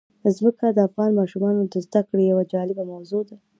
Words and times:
ځمکه 0.35 0.65
د 0.71 0.79
افغان 0.87 1.11
ماشومانو 1.19 1.61
د 1.71 1.75
زده 1.85 2.01
کړې 2.09 2.23
یوه 2.31 2.43
جالبه 2.53 2.83
موضوع 2.91 3.21
ده. 3.29 3.35